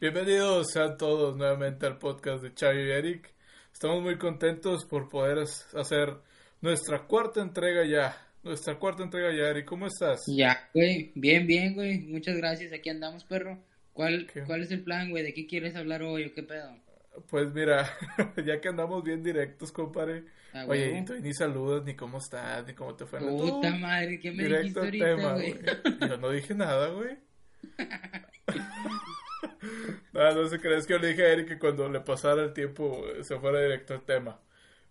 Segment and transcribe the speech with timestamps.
[0.00, 3.34] Bienvenidos a todos nuevamente al podcast de Chavi y Eric.
[3.70, 6.16] Estamos muy contentos por poder hacer
[6.62, 8.16] nuestra cuarta entrega ya.
[8.42, 9.66] Nuestra cuarta entrega ya, Eric.
[9.66, 10.22] ¿Cómo estás?
[10.26, 11.12] Ya, güey.
[11.14, 11.98] Bien, bien, güey.
[11.98, 12.72] Muchas gracias.
[12.72, 13.58] Aquí andamos, perro.
[13.92, 15.22] ¿Cuál, ¿cuál es el plan, güey?
[15.22, 16.74] ¿De qué quieres hablar hoy o qué pedo?
[17.28, 17.86] Pues mira,
[18.46, 20.24] ya que andamos bien directos, compadre.
[20.54, 23.18] Ah, Oye, y tú ni saludas, ni cómo estás, ni cómo te fue.
[23.20, 25.54] Puta madre, ¿qué me Directo dijiste ahorita, güey?
[26.08, 27.18] Yo no dije nada, güey.
[30.12, 32.52] no, no se crees que yo le dije a Eric que cuando le pasara el
[32.52, 34.40] tiempo eh, se fuera directo al tema.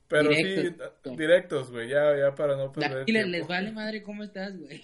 [0.07, 0.75] Pero sí,
[1.15, 4.83] directos, güey, ya, ya para no perder Y les vale madre cómo estás, güey.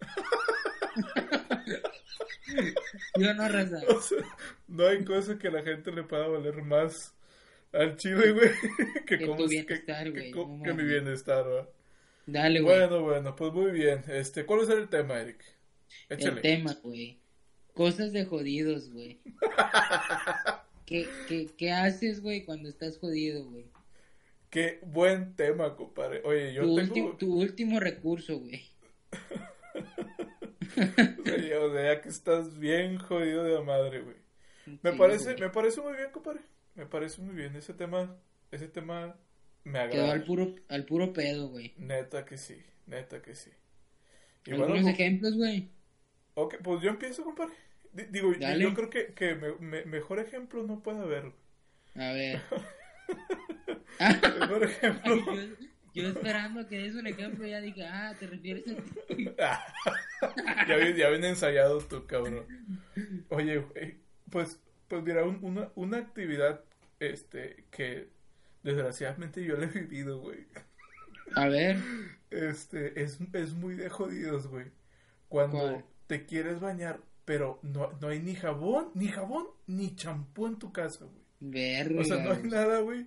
[3.18, 3.80] yo no raza.
[4.66, 7.14] no hay cosa que a la gente le pueda valer más
[7.72, 8.50] al chile, güey,
[9.06, 11.68] que, que, como, bienestar, que, que, mi bienestar, ¿verdad?
[12.26, 12.78] Dale, güey.
[12.78, 14.02] Bueno, bueno, pues muy bien.
[14.08, 15.44] Este, ¿cuál es el tema, Eric?
[16.08, 16.36] Échale.
[16.36, 17.20] El tema, güey.
[17.74, 19.20] Cosas de jodidos, güey.
[20.86, 23.66] ¿Qué, qué, ¿Qué haces, güey, cuando estás jodido, güey?
[24.48, 26.22] Qué buen tema, compadre.
[26.24, 27.16] Oye, yo tu tengo...
[27.16, 28.62] tu último recurso, güey.
[31.60, 34.16] o, sea, ya que estás bien jodido de la madre, güey.
[34.82, 36.40] Me parece, me parece muy bien, compadre.
[36.76, 37.56] Me parece muy bien.
[37.56, 38.16] Ese tema,
[38.52, 39.16] ese tema
[39.64, 39.90] me agrada.
[39.90, 41.74] Quedó al puro, al puro pedo, güey.
[41.76, 43.50] Neta que sí, neta que sí.
[44.46, 45.70] Y ¿Algunos pues, ejemplos, güey?
[46.34, 47.54] Ok, pues yo empiezo, compadre.
[48.10, 51.32] Digo, yo creo que, que me, mejor ejemplo no puede haber.
[51.94, 52.42] A ver.
[54.40, 55.16] mejor ejemplo.
[55.94, 58.74] yo, esperando que des un ejemplo ya dije, ah, te refieres a
[59.14, 59.24] ti.
[59.38, 62.44] ya, ya viene ensayado tu cabrón.
[63.28, 63.64] Oye,
[64.28, 66.64] pues, pues mira, una, una actividad
[66.98, 68.08] este que
[68.64, 70.46] desgraciadamente yo la he vivido, güey.
[71.36, 71.76] A ver.
[72.30, 74.72] Este, es, es muy de jodidos, güey.
[75.28, 80.58] Cuando te quieres bañar, pero no, no hay ni jabón, ni jabón, ni champú en
[80.58, 81.24] tu casa, güey.
[81.40, 82.00] Verga.
[82.00, 83.06] O sea, no hay nada, güey.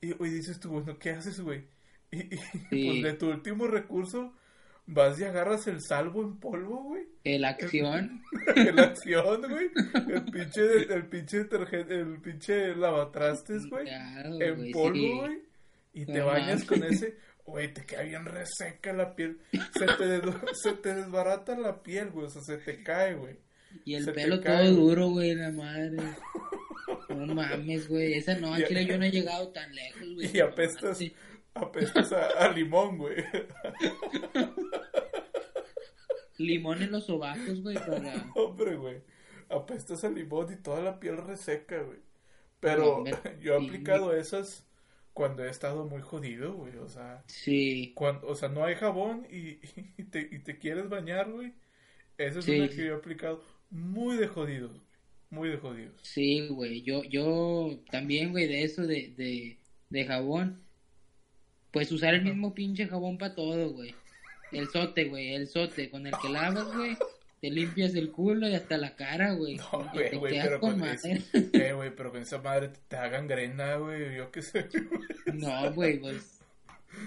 [0.00, 1.64] Y dices tú, bueno, ¿qué haces, güey?
[2.10, 2.22] Y,
[2.70, 4.34] pues de tu último recurso
[4.86, 7.04] vas y agarras el salvo en polvo, güey.
[7.24, 8.22] El acción.
[8.56, 9.70] el acción, güey.
[10.08, 13.88] El pinche, el pinche detergente, el pinche lavatrastes, güey.
[13.88, 15.42] en polvo, güey.
[15.92, 17.16] Y te bañas con ese.
[17.44, 19.38] Güey, te queda bien reseca la piel.
[19.78, 20.20] Se te,
[20.54, 22.26] se te desbarata la piel, güey.
[22.26, 23.36] O sea, se te cae, güey.
[23.84, 25.98] Y el pelo todo duro, güey, la madre.
[27.08, 28.14] No mames, güey.
[28.14, 30.30] Esa no, aquí yo no he llegado tan lejos, güey.
[30.36, 30.98] Y apestas,
[31.54, 33.16] apestas a, limón, güey.
[36.38, 38.30] Limón en los sobacos, güey, para...
[38.34, 39.02] Hombre, güey.
[39.48, 41.98] Apestas a limón y toda la piel reseca, güey.
[42.60, 43.04] Pero
[43.40, 44.66] yo he aplicado esas
[45.14, 47.22] cuando he estado muy jodido, güey, o sea.
[47.28, 47.92] Sí.
[47.94, 49.60] Cuando, o sea, no hay jabón y,
[49.96, 51.54] y, te, y te quieres bañar, güey.
[52.18, 54.84] Esa es una que yo he aplicado muy de jodidos, güey.
[55.30, 56.00] Muy de jodidos.
[56.02, 56.82] Sí, güey.
[56.82, 59.58] Yo, yo también, güey, de eso de, de,
[59.88, 60.62] de jabón.
[61.72, 63.94] Pues usar el mismo pinche jabón para todo, güey.
[64.52, 66.96] El sote, güey, el sote con el que lavas, güey
[67.44, 69.56] te limpias el culo y hasta la cara, güey.
[69.56, 71.22] No, güey, güey, pero con, eh,
[71.74, 74.66] güey, pero con esa madre te, hagan grena, güey, yo qué sé.
[75.34, 76.40] no, güey, pues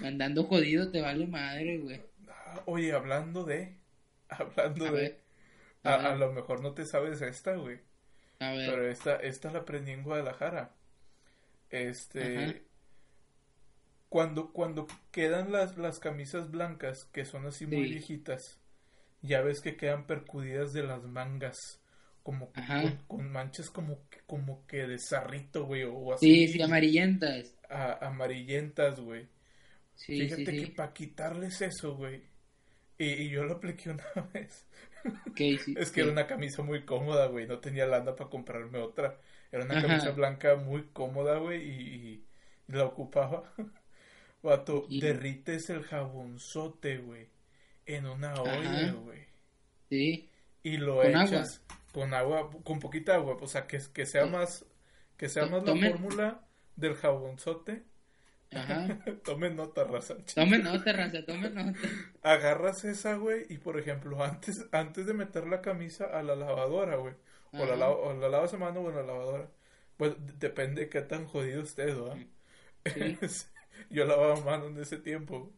[0.04, 2.00] andando jodido te vale madre, güey.
[2.66, 3.78] Oye, hablando de,
[4.28, 5.18] hablando de,
[5.82, 7.80] a, lo mejor no te sabes esta, güey.
[8.38, 8.70] A ver.
[8.70, 10.70] Pero esta, esta la aprendí en Guadalajara.
[11.70, 12.62] Este,
[14.08, 18.57] cuando, cuando quedan las, las camisas blancas, que son así muy viejitas,
[19.22, 21.56] ya ves que quedan percudidas de las mangas
[22.22, 22.52] como
[23.06, 26.46] con, manchas como que, como que de zarrito, güey, o así.
[26.46, 27.56] Sí, sí, amarillentas.
[27.70, 29.26] amarillentas, güey.
[29.94, 32.22] Sí, Fíjate que para quitarles eso, güey.
[32.98, 34.04] Y, yo lo apliqué una
[34.34, 34.66] vez.
[35.76, 37.46] es que era una camisa muy cómoda, güey.
[37.46, 39.18] No tenía lana para comprarme otra.
[39.50, 42.24] Era una camisa blanca muy cómoda, güey, y, y,
[42.66, 43.54] la ocupaba.
[44.42, 47.28] Vato, derrites el jabonzote, güey,
[47.88, 49.26] en una olla, güey.
[49.88, 50.30] Sí.
[50.62, 51.62] Y lo echas
[51.92, 54.64] con agua, con poquita agua, o sea, que, que sea más,
[55.16, 56.46] que sea más la fórmula
[56.76, 57.82] del jabonzote.
[58.52, 58.98] Ajá.
[59.24, 60.16] tomen nota, raza.
[60.34, 61.78] Tomen nota, raza, tomen nota.
[62.22, 66.96] Agarras esa, güey, y por ejemplo, antes, antes de meter la camisa a la lavadora,
[66.96, 67.14] güey,
[67.52, 69.50] o la, o la lavas a mano o en la lavadora,
[69.96, 72.18] pues depende de qué tan jodido estés, ¿verdad?
[73.90, 75.50] Yo lavaba a mano en ese tiempo,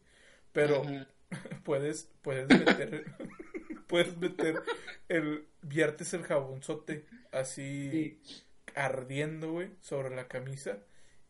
[0.53, 0.83] pero
[1.63, 3.05] puedes, puedes meter,
[3.87, 4.61] puedes meter
[5.09, 8.19] el, viertes el jabonzote así
[8.75, 10.77] ardiendo, güey, sobre la camisa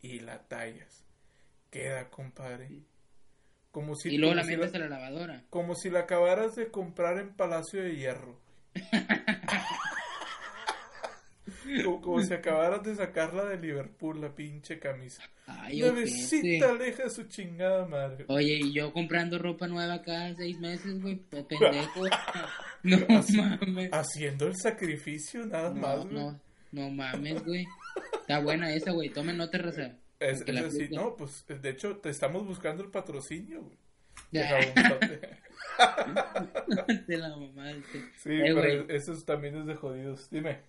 [0.01, 1.06] y la tallas.
[1.69, 2.83] Queda, compadre.
[3.71, 5.45] Como si, y luego la metes a la lavadora.
[5.50, 8.39] Como si la acabaras de comprar en Palacio de Hierro.
[12.01, 15.23] como, si acabaras de sacarla de Liverpool, la pinche camisa.
[15.47, 18.25] Ay, Nuevecita, aleja su chingada madre.
[18.27, 22.03] Oye, y yo comprando ropa nueva cada seis meses, güey, pendejo.
[22.83, 23.89] no mames.
[23.91, 26.13] Haciendo el sacrificio, nada más, güey.
[26.13, 26.39] No,
[26.71, 27.65] no mames, güey.
[28.13, 29.09] Está buena esa, güey.
[29.09, 29.97] Tomen nota, raza.
[30.19, 33.77] Es, es así, no, pues de hecho te estamos buscando el patrocinio, güey.
[34.31, 34.44] De
[37.18, 37.71] la mamá.
[38.18, 40.29] Sí, eh, pero eso también es de jodidos.
[40.29, 40.59] Dime.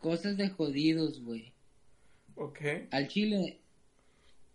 [0.00, 1.52] Cosas de jodidos, güey.
[2.36, 2.60] Ok.
[2.90, 3.58] Al chile,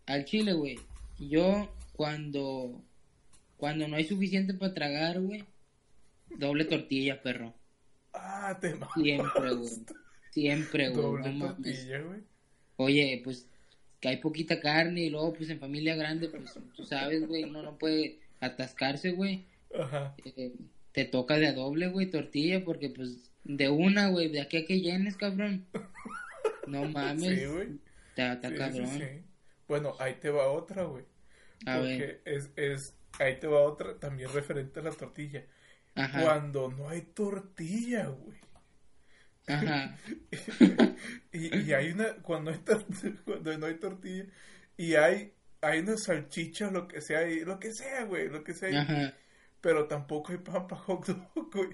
[0.05, 0.79] al chile, güey.
[1.19, 2.81] Yo cuando,
[3.57, 5.43] cuando no hay suficiente para tragar, güey,
[6.37, 7.53] doble tortilla, perro.
[8.13, 9.71] Ah, te Siempre, güey.
[10.31, 11.01] Siempre, güey.
[11.01, 12.21] Doble tortilla, güey.
[12.77, 13.47] Oye, pues
[13.99, 17.63] que hay poquita carne y luego, pues en familia grande, pues tú sabes, güey, uno
[17.63, 19.45] no puede atascarse, güey.
[19.73, 20.13] Ajá.
[20.25, 20.53] Eh,
[20.91, 24.65] te toca de a doble, güey, tortilla, porque pues de una, güey, de aquí a
[24.65, 25.65] que llenes, cabrón.
[26.67, 27.39] No mames.
[27.39, 27.79] Sí, güey.
[28.15, 29.25] Está, cabrón.
[29.67, 31.05] bueno, ahí te va otra, güey.
[31.65, 35.45] A porque Es, es, ahí te va otra también referente a la tortilla.
[35.95, 36.21] Ajá.
[36.21, 38.37] Cuando no hay tortilla, güey.
[39.47, 39.97] Ajá.
[41.33, 42.59] y, y, hay una, cuando, hay
[43.25, 44.25] cuando no hay tortilla
[44.77, 48.81] y hay, hay una salchicha, lo que sea, lo que sea, güey, lo que sea.
[48.81, 49.13] Ajá
[49.63, 51.69] pero tampoco hay pan para hot dog, güey.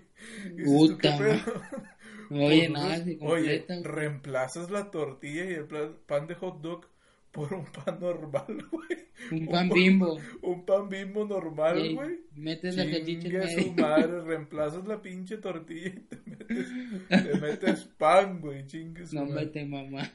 [0.64, 1.18] Puta.
[2.30, 5.66] Oye, nada, Oye, reemplazas la tortilla y el
[6.06, 6.86] pan de hot dog
[7.32, 9.10] por un pan normal, güey.
[9.32, 10.20] Un pan bimbo.
[10.44, 12.20] Un pan bimbo normal, güey.
[12.36, 16.68] Metes la salchicha en su madre, reemplazas la pinche tortilla y te metes,
[17.10, 20.12] te metes pan, güey, chingue No mete mamá.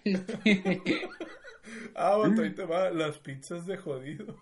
[1.97, 4.37] ah, bueno, ahí te va las pizzas de jodido.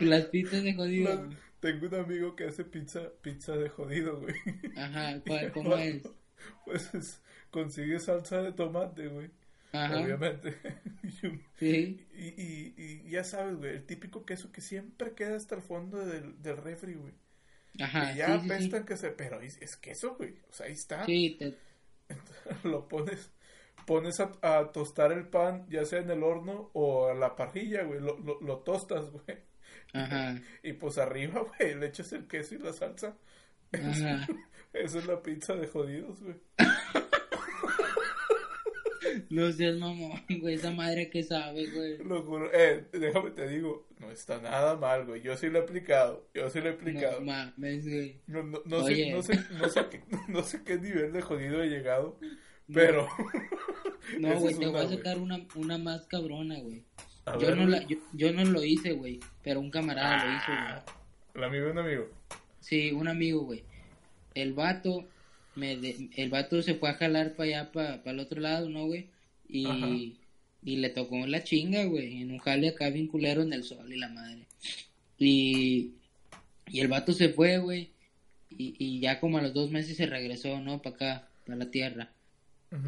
[0.00, 1.28] Las pizzas de jodido.
[1.66, 4.36] Tengo un amigo que hace pizza, pizza de jodido, güey.
[4.76, 5.20] Ajá,
[5.52, 6.00] ¿cómo es?
[6.64, 7.20] Pues
[7.50, 9.30] consigue salsa de tomate, güey.
[9.72, 10.00] Ajá.
[10.00, 10.56] Obviamente.
[11.58, 12.06] sí.
[12.14, 16.06] Y, y, y, ya sabes, güey, el típico queso que siempre queda hasta el fondo
[16.06, 17.14] del, del refri, güey.
[17.80, 18.12] Ajá.
[18.12, 19.10] Y ya apestan que se.
[19.10, 20.36] Pero es, queso, güey.
[20.48, 21.04] O sea, ahí está.
[21.04, 21.56] Sí, te...
[22.62, 23.32] lo pones.
[23.86, 27.82] Pones a, a, tostar el pan, ya sea en el horno o a la parrilla,
[27.82, 27.98] güey.
[27.98, 29.36] Lo, lo, lo tostas, güey.
[29.92, 30.40] Ajá.
[30.62, 33.16] Y pues arriba, güey, le echas el queso y la salsa.
[33.72, 34.26] Ajá.
[34.72, 36.36] Esa es la pizza de jodidos, güey.
[39.30, 41.98] No seas mamón, güey, esa madre que sabe, güey.
[41.98, 45.22] Lo juro, eh, déjame te digo, no está nada mal, güey.
[45.22, 47.20] Yo sí lo he aplicado, yo sí lo he aplicado.
[47.20, 48.20] No mames, güey.
[48.26, 51.62] No, no, no sé, no, sé, no, sé qué, no sé qué nivel de jodido
[51.62, 52.18] he llegado,
[52.72, 53.08] pero...
[54.20, 56.84] No, güey, te voy a sacar una, una más cabrona, güey
[57.40, 60.82] yo, no la, yo, no lo hice, güey, pero un camarada lo hizo, güey.
[61.34, 62.08] ¿El amigo de un amigo?
[62.60, 63.64] Sí, un amigo, güey.
[64.34, 65.06] El vato,
[65.54, 69.08] me el vato se fue a jalar para allá, para el otro lado, ¿no, güey?
[69.48, 70.16] Y,
[70.62, 73.96] y le tocó la chinga, güey, en un jale acá vinculero en el sol y
[73.96, 74.46] la madre.
[75.18, 75.92] Y,
[76.68, 77.90] y el vato se fue, güey,
[78.50, 80.82] y, y ya como a los dos meses se regresó, ¿no?
[80.82, 82.10] Para acá, para la tierra.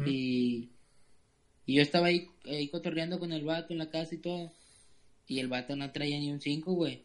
[0.05, 0.69] Y
[1.69, 4.51] y yo estaba ahí, ahí cotorreando con el vato en la casa y todo.
[5.27, 7.03] Y el vato no traía ni un 5, güey.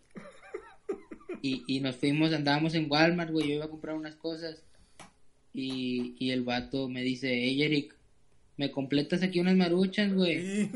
[1.43, 3.47] Y, y nos fuimos, andábamos en Walmart, güey.
[3.47, 4.63] Yo iba a comprar unas cosas.
[5.53, 7.95] Y, y el vato me dice, hey Eric,
[8.57, 10.71] ¿me completas aquí unas maruchas, güey?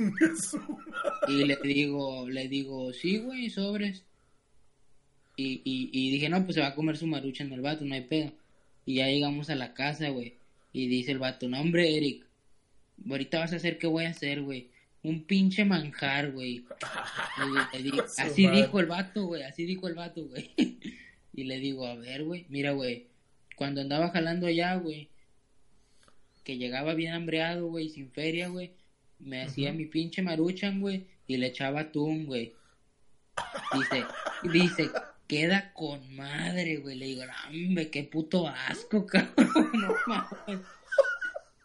[1.29, 4.05] y le digo, le digo, sí, güey, sobres.
[5.35, 7.87] Y, y, y dije, no, pues se va a comer su marucha en el vato,
[7.87, 8.33] no hay pedo.
[8.85, 10.35] Y ya llegamos a la casa, güey.
[10.75, 12.28] Y dice el vato, no, hombre, Eric,
[13.09, 14.71] ahorita vas a hacer qué voy a hacer, güey.
[15.03, 16.65] Un pinche manjar, güey.
[18.19, 19.43] así dijo el vato, güey.
[19.43, 20.51] Así dijo el vato, güey.
[21.33, 22.47] y le digo, a ver, güey.
[22.49, 23.07] Mira, güey.
[23.57, 25.09] Cuando andaba jalando allá, güey.
[26.45, 27.89] Que llegaba bien hambreado, güey.
[27.89, 28.73] Sin feria, güey.
[29.19, 31.07] Me hacía mi pinche maruchan, güey.
[31.27, 32.55] Y le echaba atún, güey.
[33.73, 34.05] Dice,
[34.43, 34.91] dice,
[35.27, 36.97] queda con madre, güey.
[36.97, 39.71] Le digo, hombre, qué puto asco, cabrón.
[39.75, 40.78] No mames.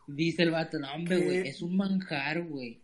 [0.07, 2.81] Dice el vato, no, hombre, güey, es un manjar, güey.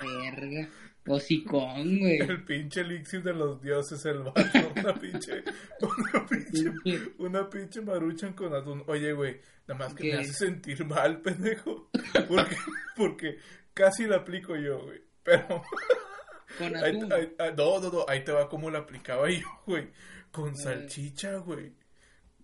[0.00, 0.68] Verga.
[1.06, 2.18] Hocicón, güey.
[2.18, 4.40] El pinche elixir de los dioses, el vato.
[4.76, 5.42] Una pinche,
[5.80, 8.84] una pinche, una pinche maruchan con atún.
[8.86, 11.90] Oye, güey, nada más que me hace sentir mal, pendejo.
[12.28, 12.56] Porque,
[12.96, 13.38] porque
[13.74, 15.02] casi la aplico yo, güey.
[15.22, 15.62] Pero.
[16.58, 17.08] Con atún.
[17.08, 19.88] no, no, no, ahí te va como la aplicaba yo, güey.
[20.30, 21.72] Con salchicha, güey.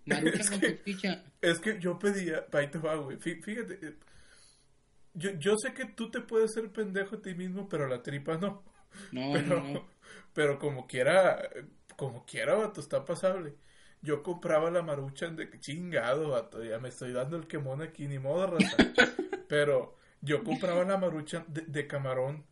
[0.09, 1.23] Con salchicha.
[1.41, 3.17] Es que yo pedía, ahí te va, güey.
[3.17, 3.95] Fíjate, eh,
[5.13, 8.37] yo, yo sé que tú te puedes ser pendejo a ti mismo, pero la tripa
[8.37, 8.63] no.
[9.11, 9.87] No, pero, no,
[10.33, 11.49] pero como quiera,
[11.95, 13.55] como quiera, vato, está pasable.
[14.01, 18.17] Yo compraba la maruchan de chingado, vato, ya me estoy dando el quemón aquí, ni
[18.17, 18.77] modo, raza.
[19.49, 22.45] pero yo compraba la maruchan de, camarón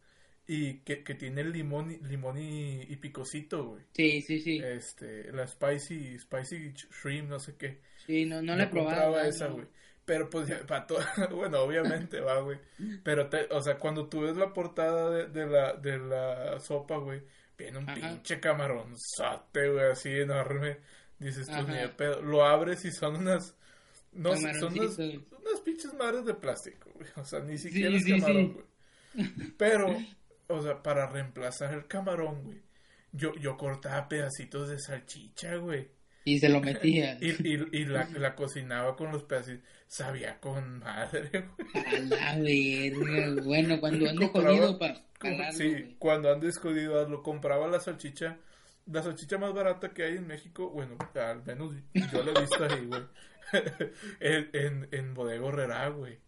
[0.47, 3.83] y que, que, tiene limón, limón y, y picosito, güey.
[3.93, 4.61] Sí, sí, sí.
[4.63, 7.81] Este, la spicy, spicy shrimp, no sé qué.
[8.05, 9.19] Sí, no, no la he probado.
[9.19, 9.65] esa, güey.
[10.05, 10.99] Pero pues, para todo,
[11.35, 12.57] bueno, obviamente va, güey.
[13.03, 16.95] Pero, te, o sea, cuando tú ves la portada de, de la, de la sopa,
[16.95, 17.21] güey,
[17.57, 20.77] viene un pinche camaronzote, güey, así enorme.
[21.19, 22.21] Dices tú, ni pedo.
[22.21, 23.53] Lo abres y son unas,
[24.13, 27.09] no, son unas, unas pinches madres de plástico, güey.
[27.17, 28.65] O sea, ni siquiera es camarón, güey.
[29.57, 29.97] Pero,
[30.47, 32.61] o sea, para reemplazar el camarón, güey,
[33.11, 35.89] yo, yo cortaba pedacitos de salchicha, güey.
[36.25, 37.17] Y se lo metía.
[37.21, 39.63] y, y, y la, la, cocinaba con los pedacitos.
[39.87, 42.21] Sabía con madre, güey.
[42.21, 43.41] A la verga.
[43.43, 45.07] Bueno, cuando ande jodido para
[45.51, 48.37] Sí, cuando ande jodido, lo compraba la salchicha.
[48.85, 52.63] La salchicha más barata que hay en México, bueno, al menos yo la he visto
[52.63, 53.01] ahí, güey.
[54.19, 56.19] en, en, en Bodega Herrera, güey.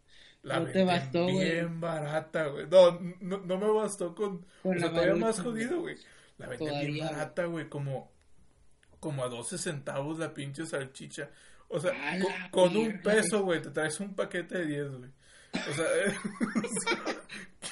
[0.42, 2.68] La no te bastó, bien barata, güey.
[2.68, 4.46] No, no, no, me bastó con...
[4.64, 5.98] con o sea, todavía más jodido, güey.
[6.38, 8.12] La venden bien barata, güey, como
[9.00, 11.30] como a 12 centavos la pinche salchicha.
[11.68, 11.94] O sea,
[12.52, 15.12] con, un peso, güey, te traes un paquete de 10, güey.
[15.54, 15.86] O sea,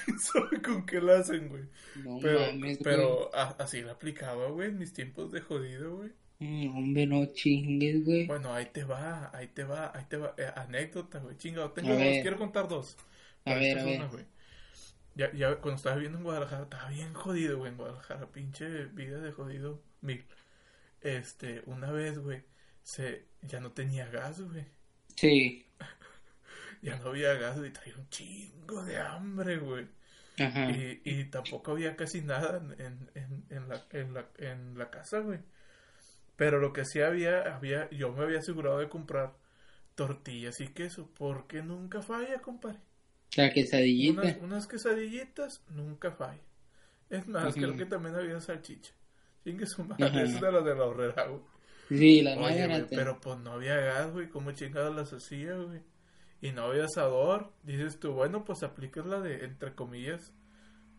[0.05, 1.63] ¿quién sabe con qué la hacen, güey?
[2.03, 6.11] No pero, mames, pero así la aplicaba, güey, en mis tiempos de jodido, güey.
[6.39, 8.27] Mm, hombre, no chingues, güey.
[8.27, 10.35] Bueno, ahí te va, ahí te va, ahí te va.
[10.37, 11.71] Eh, anécdota, güey, chingado.
[11.71, 12.97] Tengo dos, quiero contar dos.
[13.45, 14.25] A ver, a ver.
[15.15, 18.31] Ya, ya cuando estaba viviendo en Guadalajara, estaba bien jodido, güey, en Guadalajara.
[18.31, 20.25] Pinche vida de jodido mil.
[21.01, 22.43] Este, una vez, güey,
[22.83, 24.65] se, ya no tenía gas, güey.
[25.15, 25.65] Sí.
[26.83, 29.87] ya no había gas, y traía un chingo de hambre, güey.
[30.37, 30.69] Ajá.
[30.69, 35.19] Y, y tampoco había casi nada en, en, en, la, en, la, en la casa,
[35.19, 35.39] güey.
[36.37, 39.35] Pero lo que sí había, había, yo me había asegurado de comprar
[39.95, 42.79] tortillas y queso, porque nunca falla, compadre.
[43.35, 44.21] La quesadillita.
[44.21, 46.39] Unas, unas quesadillitas nunca falla.
[47.09, 48.93] Es más, creo que también había salchicha.
[49.43, 51.41] Chingue su madre, es de la de la horrera, güey.
[51.89, 55.81] Sí, la Oye, pero pues no había gas, güey, ¿cómo chingados las hacía, güey?
[56.41, 57.53] Y no había asador.
[57.63, 60.33] Dices tú, bueno, pues aplicas la de, entre comillas,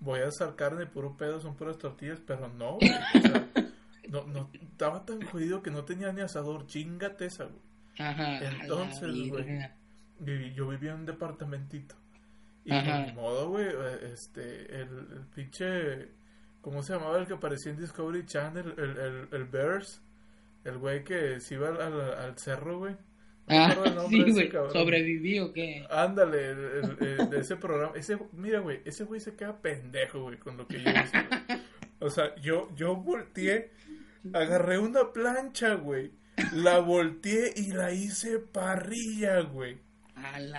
[0.01, 2.91] voy a asar carne puro pedo, son puras tortillas, pero no, güey.
[2.91, 3.49] O sea,
[4.09, 7.61] no, no, estaba tan jodido que no tenía ni asador, chingate esa, güey.
[7.99, 8.39] Ajá.
[8.45, 11.95] Entonces, güey, yo vivía en un departamentito.
[12.65, 13.07] Y Ajá.
[13.07, 13.69] por modo, güey,
[14.13, 16.09] este, el, el pinche
[16.61, 18.75] ¿Cómo se llamaba el que aparecía en Discovery Channel?
[18.77, 20.03] El, el, el Bears.
[20.65, 22.97] El güey que se iba al, al, cerro, güey.
[23.47, 23.75] Ah,
[24.11, 24.51] sí, güey.
[24.51, 25.87] ¿Sobreviví o qué?
[25.89, 27.93] Ándale, de ese programa.
[27.97, 31.27] Ese, mira, güey, ese güey se queda pendejo, güey, con lo que yo hice.
[32.01, 33.71] O sea, yo, yo volteé,
[34.33, 36.13] agarré una plancha, güey.
[36.53, 39.79] La volteé y la hice parrilla, güey.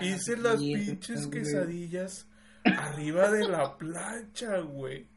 [0.01, 2.27] Hice las pinches quesadillas
[2.63, 5.07] arriba de la plancha, güey.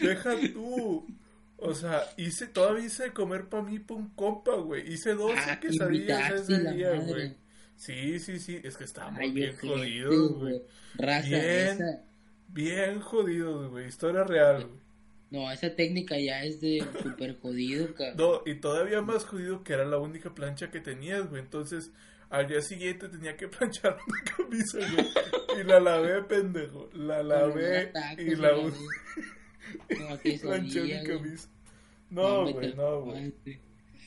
[0.00, 1.06] Deja tú.
[1.58, 4.92] O sea, hice, todavía hice comer para mí por un compa, güey.
[4.92, 7.34] Hice 12 ah, quesadillas ese día, güey.
[7.76, 8.60] Sí, sí, sí.
[8.62, 10.62] Es que estábamos bien jodidos, güey.
[11.24, 11.78] Bien,
[12.48, 13.86] bien jodidos, güey.
[13.86, 14.85] Historia real, güey.
[15.30, 18.16] No, esa técnica ya es de súper jodido, cabrón.
[18.16, 21.42] No, y todavía más jodido que era la única plancha que tenías, güey.
[21.42, 21.90] Entonces,
[22.30, 25.60] al día siguiente tenía que planchar una camisa, güey.
[25.60, 26.88] Y la lavé, pendejo.
[26.94, 28.78] La lavé y la usé.
[32.10, 33.34] No, güey, no, güey.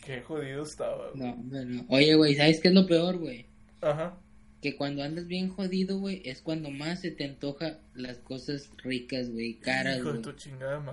[0.06, 1.86] Qué jodido estaba, No, no.
[1.90, 3.46] Oye, güey, ¿sabes qué es lo peor, güey?
[3.82, 4.18] Ajá.
[4.62, 9.30] Que cuando andas bien jodido, güey, es cuando más se te antoja las cosas ricas,
[9.30, 10.22] güey, caras, güey.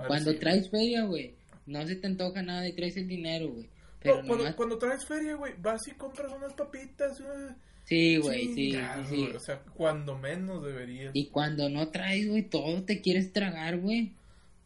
[0.07, 3.69] Cuando traes feria, güey, no se te antoja nada y traes el dinero, güey.
[3.99, 7.21] Pero cuando, cuando, traes feria, güey, vas y compras unas papitas,
[7.83, 9.29] Sí, güey, sí, sí, sí.
[9.33, 11.11] O sea, cuando menos deberías.
[11.13, 14.11] Y cuando no traes, güey, todo te quieres tragar, güey.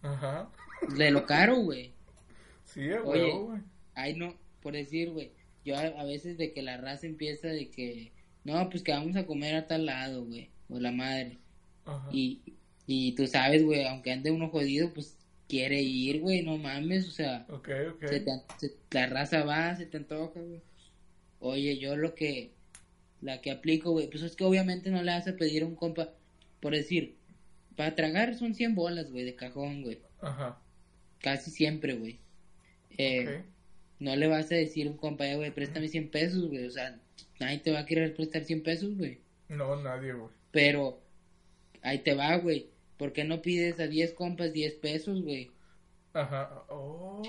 [0.01, 0.49] Ajá.
[0.97, 1.91] De lo caro, güey.
[2.65, 3.31] Sí, güey.
[3.93, 5.31] Ay, no, por decir, güey.
[5.63, 8.11] Yo a, veces de que la raza empieza de que,
[8.43, 10.49] no, pues que vamos a comer a tal lado, güey.
[10.69, 11.37] O la madre.
[11.85, 12.09] Ajá.
[12.11, 12.41] Y,
[12.87, 15.17] y tú sabes, güey, aunque ande uno jodido, pues
[15.47, 17.45] quiere ir, güey, no mames, o sea.
[17.49, 18.03] Ok, ok.
[18.91, 20.61] la raza va, se te antoja, güey.
[21.39, 22.53] Oye, yo lo que,
[23.19, 25.75] la que aplico, güey, pues es que obviamente no le vas a pedir a un
[25.75, 26.13] compa,
[26.61, 27.17] por decir,
[27.75, 29.99] para tragar son 100 bolas, güey, de cajón, güey.
[30.21, 30.61] Ajá.
[31.19, 32.19] Casi siempre, güey.
[32.97, 33.43] Eh,
[34.01, 36.65] No le vas a decir a un compa, eh, güey, préstame 100 pesos, güey.
[36.65, 36.99] O sea,
[37.39, 39.19] nadie te va a querer prestar 100 pesos, güey.
[39.47, 40.31] No, nadie, güey.
[40.49, 40.99] Pero,
[41.83, 42.71] ahí te va, güey.
[42.97, 45.51] ¿Por qué no pides a 10 compas 10 pesos, güey?
[46.13, 46.63] Ajá.
[46.69, 47.21] Oh,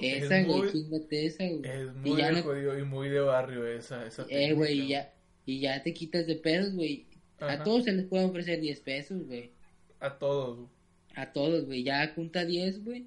[0.00, 1.60] esa, güey, chingate esa, güey.
[1.62, 5.12] Es muy de jodido y muy de barrio esa, esa Eh, güey, y ya,
[5.44, 7.06] y ya te quitas de pedos, güey.
[7.38, 9.50] A todos se les puede ofrecer 10 pesos, güey.
[10.00, 10.70] A todos,
[11.16, 11.82] A todos, güey.
[11.82, 13.04] Ya junta 10, güey.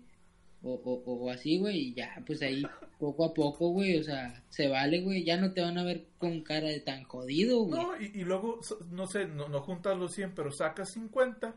[0.63, 1.77] O, o, o así, güey.
[1.77, 2.63] Y ya, pues ahí,
[2.99, 3.97] poco a poco, güey.
[3.97, 5.23] O sea, se vale, güey.
[5.23, 7.81] Ya no te van a ver con cara de tan jodido, güey.
[7.81, 8.59] No, y, y luego,
[8.89, 11.55] no sé, no, no juntas los 100, pero sacas 50.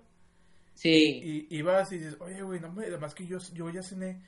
[0.75, 1.47] Sí.
[1.51, 4.23] Y, y vas y dices, oye, güey, no me, además que yo, yo ya cené,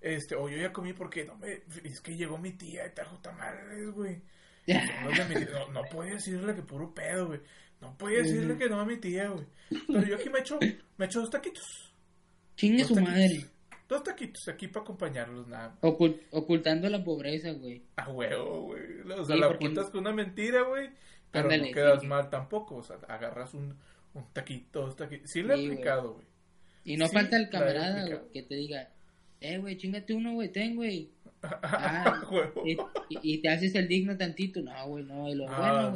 [0.00, 3.18] este, o yo ya comí porque, no me, es que llegó mi tía y trajo
[3.18, 4.22] tamales, güey.
[4.68, 7.40] No, no, podía decirle que puro pedo, güey.
[7.80, 9.46] No podía decirle que no a mi tía, güey.
[9.86, 10.58] Pero yo aquí me echo,
[10.98, 11.92] me echo dos taquitos.
[12.56, 13.46] Chingue su madre.
[13.88, 15.78] Dos taquitos aquí para acompañarlos, nada.
[15.80, 17.82] ocultando la pobreza, güey.
[17.96, 19.00] A huevo, güey.
[19.18, 20.90] O sea, la ocultas con una mentira, güey.
[21.30, 22.76] Pero no quedas mal tampoco.
[22.76, 23.74] O sea, agarras un,
[24.12, 25.30] un taquito, dos taquitos.
[25.30, 26.26] Sí, lo he aplicado, güey.
[26.84, 28.90] Y no falta el camarada que te diga,
[29.40, 31.10] eh, güey, chingate uno, güey, ten, güey.
[31.40, 32.20] Ah,
[32.64, 32.76] y,
[33.22, 34.60] y, te haces el digno tantito.
[34.60, 35.92] No, güey, no, lo bueno,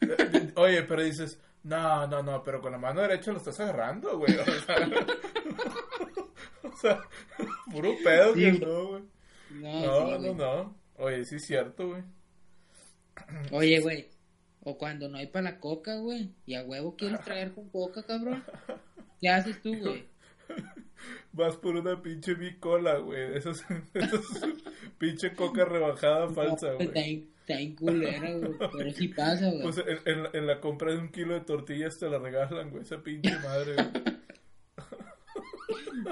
[0.00, 0.52] güey.
[0.56, 4.34] Oye, pero dices, no, no, no, pero con la mano derecha lo estás agarrando, güey.
[4.36, 4.88] O sea,
[6.76, 7.00] o sea
[7.72, 9.02] puro pedo que no, güey.
[9.50, 12.02] No, no, no, Oye, sí es cierto, güey.
[13.50, 14.08] Oye, güey,
[14.60, 16.30] o cuando no hay para la coca, güey.
[16.44, 18.42] Y a huevo quieres traer con coca, cabrón.
[19.20, 20.04] ¿Qué haces tú, güey?
[21.32, 23.36] Vas por una pinche bicola, güey.
[23.36, 24.24] Esas, esas
[24.98, 27.28] pinche coca rebajada falsa, güey.
[27.40, 28.54] Está en culera, güey.
[28.76, 29.62] Pero sí pasa, güey.
[29.62, 32.82] Pues en, en, la compra de un kilo de tortillas te la regalan, güey.
[32.82, 34.16] Esa pinche madre, güey.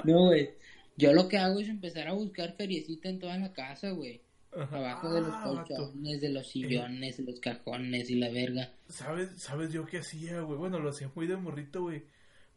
[0.03, 0.49] No, güey.
[0.97, 4.21] Yo lo que hago es empezar a buscar feriecita en toda la casa, güey.
[4.53, 8.71] Abajo de los ah, colchones, de los sillones, de los cajones y la verga.
[8.87, 10.57] ¿Sabes, ¿Sabes yo qué hacía, güey?
[10.57, 12.05] Bueno, lo hacía muy de morrito, güey.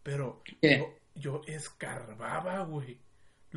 [0.05, 3.01] Pero yo, yo, escarbaba, güey.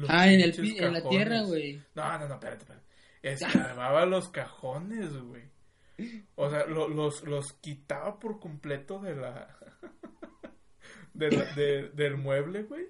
[0.08, 1.80] Ah, en, el, en la tierra, güey.
[1.94, 2.86] No, no, no, espérate, espérate.
[3.22, 5.44] Escarbaba los cajones, güey.
[6.34, 9.56] O sea, los, los quitaba por completo de la...
[11.14, 12.88] de de, del mueble, güey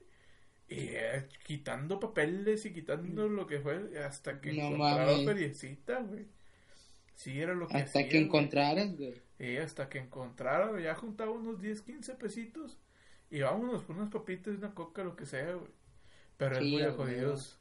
[0.73, 6.25] eh, quitando papeles y quitando lo que fue hasta que no encontraba feriecita, güey.
[7.15, 9.21] Sí, era lo que Hasta que encontraras, güey.
[9.37, 12.77] Sí, hasta que encontrara, ya juntaba unos 10, 15 pesitos
[13.29, 15.71] y vámonos por unas papitas, una coca, lo que sea, güey.
[16.37, 17.59] Pero es muy jodidos.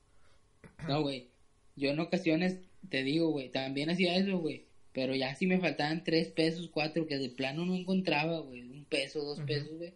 [0.87, 1.31] No, güey.
[1.75, 4.67] Yo en ocasiones te digo, güey, también hacía eso, güey.
[4.93, 8.63] Pero ya si me faltaban 3 pesos, 4, que de plano no encontraba, güey.
[8.63, 9.95] Un peso, dos pesos, güey.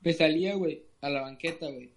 [0.00, 1.92] Me salía, güey, a la banqueta, güey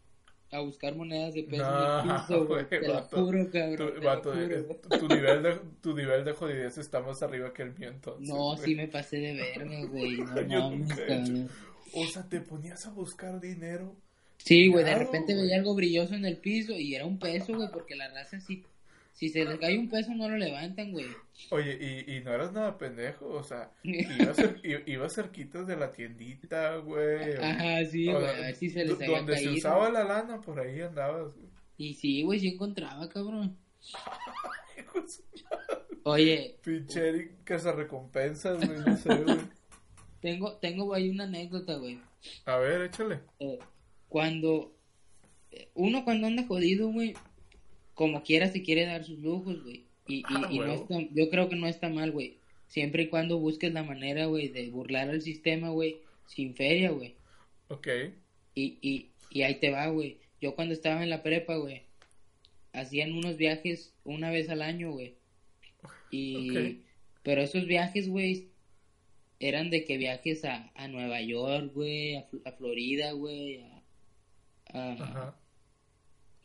[0.57, 2.69] a buscar monedas de peso no, en el piso, güey.
[2.69, 3.93] Te lo juro, cabrón.
[3.95, 7.89] Tu, vato, tu, nivel de, tu nivel de jodidez está más arriba que el mío
[7.89, 8.27] entonces.
[8.27, 10.17] No, sí me pasé de verme, güey.
[10.17, 11.49] No mames,
[11.93, 13.95] O sea, te ponías a buscar dinero.
[14.37, 17.69] Sí, güey, de repente veía algo brilloso en el piso y era un peso, güey,
[17.71, 18.63] porque la raza sí
[19.15, 21.05] si se les cae un peso, no lo levantan, güey.
[21.49, 25.93] Oye, y, y no eras nada pendejo, o sea, ibas, cer iba cerquitas de la
[25.93, 27.37] tiendita, güey.
[27.37, 30.59] Ajá, sí, güey, a ver si se les había Donde se usaba la lana, por
[30.59, 31.47] ahí andabas, güey.
[31.77, 33.57] Y sí, güey, sí encontraba, cabrón.
[36.03, 36.59] Oye.
[36.61, 39.37] Pinche casa recompensas, güey, no sé, güey.
[40.21, 42.01] Tengo, tengo ahí una anécdota, güey.
[42.45, 43.19] A ver, échale.
[43.39, 43.59] Eh,
[44.09, 44.75] cuando,
[45.51, 47.13] eh, uno cuando anda jodido, güey,
[47.95, 49.85] como quiera se quiere dar sus lujos, güey.
[50.07, 52.37] Y, y, ah, no está, yo creo que no está mal, güey.
[52.67, 57.15] Siempre y cuando busques la manera, güey, de burlar al sistema, güey, sin feria, güey.
[57.69, 57.87] Ok.
[58.53, 60.19] Y, y, y ahí te va, güey.
[60.39, 61.81] Yo cuando estaba en la prepa, güey,
[62.73, 65.15] hacían unos viajes una vez al año, güey.
[66.11, 66.83] Y...
[67.25, 68.49] Pero esos viajes, güey,
[69.39, 73.83] eran de que viajes a, a Nueva York, güey, a, a, Florida, güey, a,
[74.71, 75.35] a,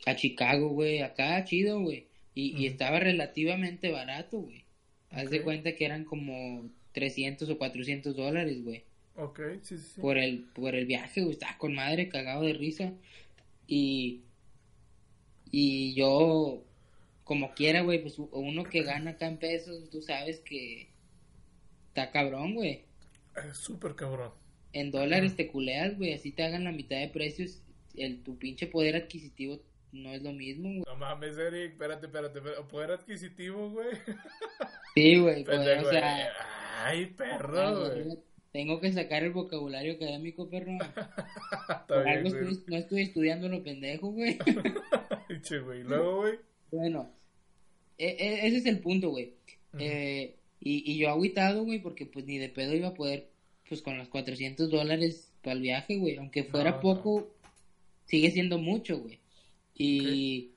[0.05, 2.07] a Chicago, güey, acá chido, güey.
[2.33, 4.63] Y, y, estaba relativamente barato, güey.
[5.09, 8.85] Haz de cuenta que eran como 300 o 400 dólares, güey.
[9.15, 9.99] Ok, sí, sí.
[9.99, 11.33] Por el, por el viaje, güey.
[11.33, 12.93] Estaba con madre, cagado de risa.
[13.67, 14.21] Y,
[15.51, 16.63] Y yo,
[17.25, 20.89] como quiera, güey, pues uno que gana acá en pesos, tú sabes que
[21.89, 22.85] está cabrón, güey.
[23.49, 24.31] Es súper cabrón.
[24.73, 27.61] En dólares te culeas, güey, así te hagan la mitad de precios,
[27.95, 29.59] el, tu pinche poder adquisitivo
[29.91, 30.83] no es lo mismo, güey.
[30.85, 33.89] No mames, Eric, espérate, espérate, poder adquisitivo, güey.
[34.95, 36.31] Sí, güey, o sea...
[36.83, 38.17] Ay, perro, güey.
[38.51, 40.77] Tengo que sacar el vocabulario académico, perro.
[41.87, 42.29] Por algo
[42.67, 44.37] no estoy estudiando lo pendejo, güey.
[45.41, 45.83] che, güey.
[45.83, 46.39] Luego, güey.
[46.71, 47.11] Bueno,
[47.97, 49.35] e, e, ese es el punto, güey.
[49.79, 53.29] eh, y, y yo agüitado, güey, porque pues ni de pedo iba a poder,
[53.67, 56.17] pues con los 400 dólares para el viaje, güey.
[56.17, 57.33] Aunque fuera poco,
[58.05, 59.20] sigue siendo mucho, güey.
[59.75, 60.51] Y,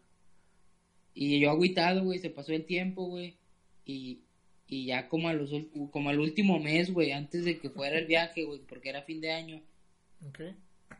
[1.14, 3.36] y yo agüitado, güey, se pasó el tiempo, güey.
[3.84, 4.20] Y,
[4.66, 5.50] y ya como, a los,
[5.90, 9.20] como al último mes, güey, antes de que fuera el viaje, güey, porque era fin
[9.20, 9.62] de año.
[10.28, 10.40] Ok.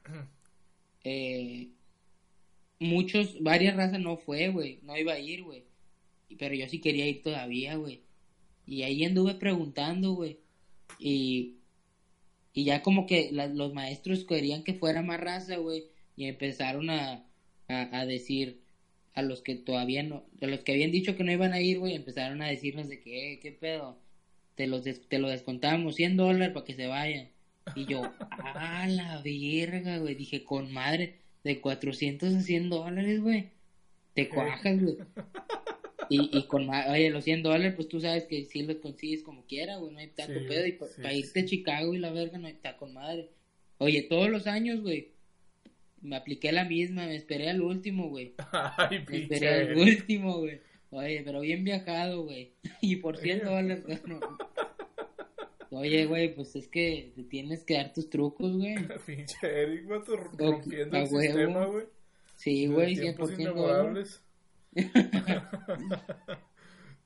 [1.05, 1.69] eh,
[2.79, 5.65] muchos, varias razas no fue, güey, no iba a ir, güey.
[6.39, 8.03] Pero yo sí quería ir todavía, güey.
[8.67, 10.39] Y ahí anduve preguntando, güey.
[10.99, 11.57] Y,
[12.53, 15.85] y ya como que los maestros querían que fuera más raza, güey.
[16.17, 17.27] Y empezaron a,
[17.69, 18.65] a, a decir,
[19.15, 21.79] a los que todavía no, a los que habían dicho que no iban a ir,
[21.79, 23.99] güey, empezaron a decirnos de que, eh, ¿qué pedo?
[24.57, 27.29] Te, los te lo descontamos 100 dólares para que se vayan.
[27.75, 33.51] Y yo, a la verga, güey, dije, con madre, de 400 a 100 dólares, güey,
[34.15, 34.97] te cuajas, güey.
[36.11, 39.47] Y, y con, oye, los 100 dólares, pues tú sabes que si los consigues como
[39.47, 40.67] quiera, güey, no hay tanto pedo.
[40.67, 43.31] Y para irte a Chicago y la verga, no hay está con madre.
[43.79, 45.14] Oye, todos los años, güey,
[46.05, 48.35] me apliqué la misma, me esperé al último, güey.
[48.53, 50.61] Ay, me esperé al último, güey.
[50.91, 52.53] Oye, pero bien viajado, güey.
[52.81, 54.21] Y por 100 dólares, no.
[55.71, 58.77] Oye, güey, pues es que te tienes que dar tus trucos, güey.
[59.07, 60.01] Pinche Eric, güey,
[60.39, 61.87] rompiendo el sistema, güey.
[62.37, 64.21] Sí, güey, 100%.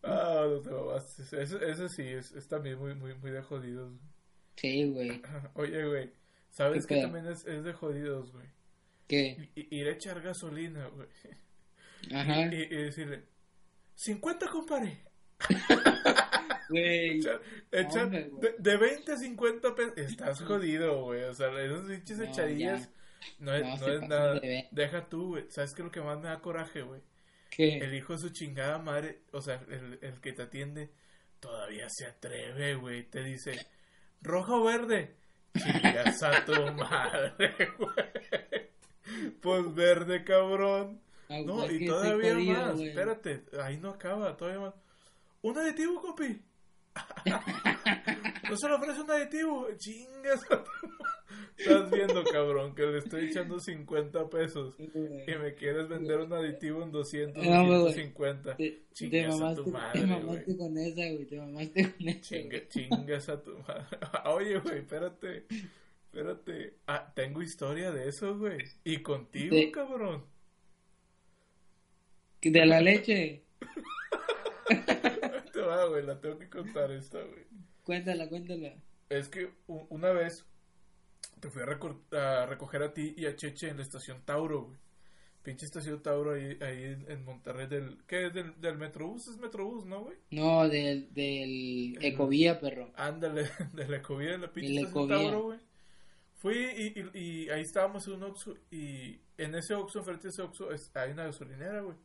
[0.03, 1.23] ah, no te mamaste.
[1.23, 3.93] Ese, ese sí, es, es, también muy, muy, muy de jodidos.
[4.57, 5.23] Sí, güey.
[5.55, 6.11] Oye, güey,
[6.51, 8.58] ¿sabes que también es, es de jodidos, güey?
[9.09, 9.51] ¿Qué?
[9.55, 11.09] Ir a echar gasolina, güey.
[12.15, 12.43] Ajá.
[12.43, 13.25] Y, decirle,
[13.95, 14.99] 50, compadre.
[16.69, 17.21] Güey.
[17.73, 19.93] Echar, de, 20 a 50 pesos.
[19.97, 21.23] Estás jodido, güey.
[21.23, 22.91] O sea, esas pinches echadillas.
[23.39, 24.39] No es, no, es nada.
[24.71, 25.47] Deja tú, güey.
[25.49, 27.01] ¿Sabes qué es lo que más me da coraje, güey?
[27.49, 27.79] ¿Qué?
[27.79, 30.91] El hijo de su chingada madre, o sea, el, el que te atiende,
[31.41, 33.05] todavía se atreve, güey.
[33.05, 33.67] Te dice,
[34.21, 35.17] rojo o verde.
[35.57, 38.48] Chingas a tu madre, güey.
[39.41, 41.01] Pues verde, cabrón.
[41.29, 42.81] Ah, no, y todavía más.
[42.81, 44.75] Espérate, ahí no acaba, todavía más.
[45.43, 46.41] ¿Un aditivo, copi?
[48.51, 49.69] ¿No se le ofrece un aditivo?
[49.77, 50.41] Chingas.
[51.59, 56.83] Estás viendo, cabrón, que le estoy echando 50 pesos y me quieres vender un aditivo
[56.83, 58.57] en 200, no, 250.
[58.93, 61.27] chingas a tu madre, Te mamaste con esa, güey.
[61.27, 62.69] Te mamaste con esa.
[62.69, 63.85] chingas a tu madre.
[64.27, 65.47] Oye, güey, espérate.
[66.13, 66.79] Espérate.
[66.87, 68.65] Ah, tengo historia de eso, güey.
[68.83, 70.25] Y contigo, cabrón.
[72.41, 73.45] ¿De la leche?
[75.53, 76.07] Te va, güey.
[76.07, 77.45] La tengo que contar esta, güey.
[77.85, 78.75] Cuéntala, cuéntala.
[79.11, 80.47] Es que una vez
[81.41, 84.79] te fui a, recoger a ti y a Cheche en la estación Tauro, güey.
[85.43, 87.99] Pinche estación Tauro ahí, ahí en, Monterrey del...
[88.07, 88.35] ¿Qué es?
[88.35, 89.29] ¿Del, del Metrobús?
[89.29, 90.17] Es Metrobús, ¿no, güey?
[90.31, 92.91] No, del, del Ecovía, perro.
[92.97, 95.68] Ándale, del Ecovía, de la pinche estación Tauro, güey.
[96.39, 100.43] Fui y, y, ahí estábamos en un Oxxo y en ese Oxxo, enfrente de ese
[100.43, 101.97] Oxxo, hay una gasolinera, güey.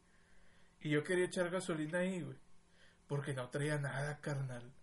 [0.82, 2.38] Y yo quería echar gasolina ahí, güey.
[3.08, 4.74] Porque no traía nada, carnal.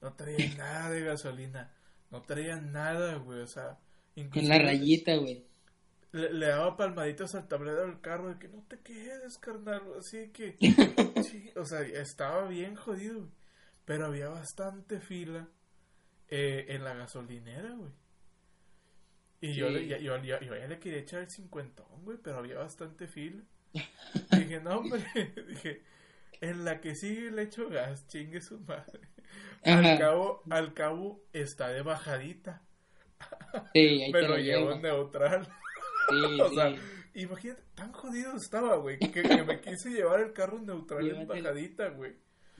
[0.00, 1.74] No traía nada de gasolina.
[2.10, 3.40] No traía nada, güey.
[3.40, 3.78] O sea,
[4.14, 5.44] en la rayita, güey.
[6.12, 9.82] Le, daba palmaditas al tablero del carro de que no te quedes, carnal.
[9.98, 10.56] Así que,
[11.22, 13.30] sí, o sea, estaba bien jodido, güey.
[13.84, 15.48] Pero había bastante fila
[16.28, 17.90] eh, en la gasolinera, güey.
[19.40, 22.58] Y yo, le, yo, yo, yo, ya le quería echar el cincuentón, güey, pero había
[22.58, 23.42] bastante fila.
[23.72, 25.02] dije, no, hombre,
[25.48, 25.82] dije,
[26.40, 29.00] en la que sigue le echo gas, chingue su madre.
[29.62, 32.62] Al cabo, al cabo está de bajadita.
[33.74, 35.46] Sí, Me lo llevo en neutral.
[36.08, 36.74] Sí, o sea,
[37.14, 41.88] imagínate, tan jodido estaba, güey, que, me quise llevar el carro en neutral en bajadita,
[41.90, 42.14] güey.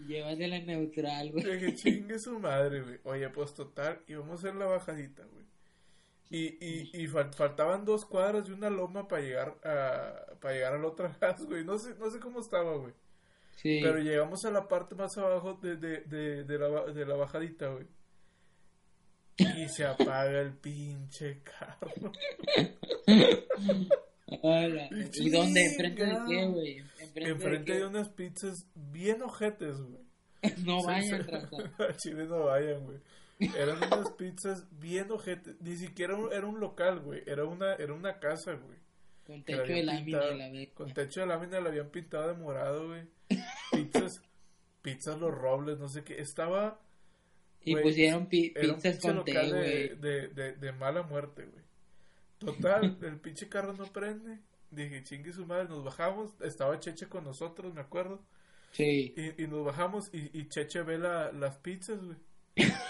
[0.07, 1.45] Llévatela en neutral, güey.
[1.45, 3.01] Dije, chingue su madre, güey.
[3.05, 5.45] Oye, pues total, íbamos en la bajadita, güey.
[6.33, 10.85] Y, y, y faltaban dos cuadras y una loma para llegar a para llegar al
[10.85, 11.65] otro gas, güey.
[11.65, 12.95] No sé, no sé cómo estaba, güey.
[13.57, 13.81] Sí.
[13.83, 17.69] Pero llegamos a la parte más abajo de, de, de, de, la, de la bajadita,
[17.69, 17.87] güey.
[19.37, 22.13] Y se apaga el pinche carro.
[25.15, 25.65] ¿Y dónde?
[25.65, 26.85] ¿Enfrente de qué, güey?
[27.15, 30.05] Enfrente, de, unas pizzas bien ojetes, güey.
[30.65, 31.27] no vayan,
[31.99, 32.99] Chile no vayan, güey.
[33.41, 35.57] Eran unas pizzas bien ojetes.
[35.61, 37.23] Ni siquiera era un local, güey.
[37.27, 38.79] Era una, era una casa, güey.
[39.27, 43.03] Con techo de lámina la Con techo de lámina la habían pintado de morado, güey.
[43.73, 44.23] Pizzas,
[44.83, 46.21] pizzas los robles, no sé qué.
[46.21, 46.81] Estaba.
[47.63, 51.65] Y pusieron pizzas con té, de, de, de, de, mala muerte, güey.
[52.39, 54.39] Total, el pinche carro no prende.
[54.71, 56.33] Dije, chingue su madre, nos bajamos.
[56.43, 58.23] Estaba Cheche con nosotros, me acuerdo.
[58.73, 59.15] Sí.
[59.17, 62.19] Y, y nos bajamos y, y Cheche ve la, las pizzas, güey.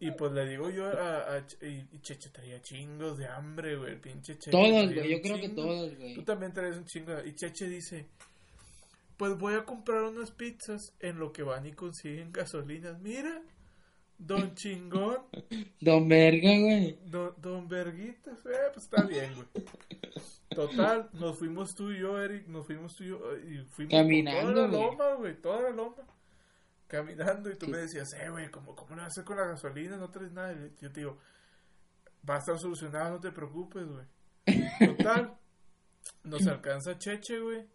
[0.00, 4.38] Y pues le digo yo a, y, Cheche traía chingos de hambre, güey, el pinche
[4.38, 4.50] Cheche.
[4.50, 6.14] Todos, güey, yo creo que todos, güey.
[6.14, 7.12] Tú también traes un chingo.
[7.24, 8.06] Y Cheche dice,
[9.16, 12.98] pues voy a comprar unas pizzas en lo que van y consiguen gasolinas.
[13.00, 13.42] Mira,
[14.18, 15.18] don chingón.
[15.80, 16.98] don verga, güey.
[17.06, 19.66] Don, don verguitas, eh, pues está bien, güey.
[20.50, 24.54] Total, nos fuimos tú y yo, Eric, nos fuimos tú y yo, y fuimos Caminando,
[24.54, 26.15] toda la loma, güey, toda la loma
[26.86, 29.46] caminando y tú me decías, eh, güey, ¿cómo, ¿cómo lo vas a hacer con la
[29.46, 29.96] gasolina?
[29.96, 30.52] No traes nada.
[30.52, 31.18] Y yo te digo,
[32.28, 34.06] va a estar solucionado, no te preocupes, güey.
[34.78, 35.36] Total,
[36.24, 37.66] nos alcanza Cheche, güey.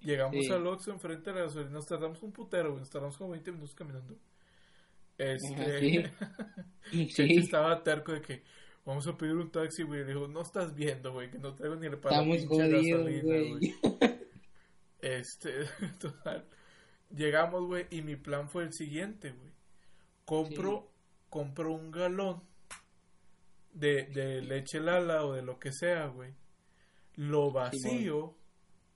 [0.00, 3.30] Llegamos al Oxxo enfrente de la gasolina, nos tardamos un putero, güey, nos tardamos como
[3.30, 4.16] 20 minutos caminando.
[5.16, 6.10] Este,
[6.90, 8.42] Cheche estaba terco de que
[8.84, 10.00] vamos a pedir un taxi, güey.
[10.00, 13.74] Le dijo, no estás viendo, güey, que no traigo ni el para Estamos jodidos, güey.
[15.02, 15.64] Este,
[15.98, 16.46] total
[17.14, 19.52] Llegamos, güey, y mi plan fue el siguiente, güey.
[20.24, 20.90] Compro,
[21.28, 22.42] compro un galón
[23.72, 26.32] de, de leche lala o de lo que sea, güey.
[27.16, 28.36] Lo vacío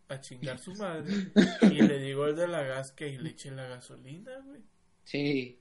[0.09, 1.12] a chingar su madre
[1.62, 4.62] y le digo al de la gas que le eche la gasolina, güey.
[5.05, 5.61] Sí.